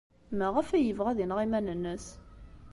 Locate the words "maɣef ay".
0.37-0.83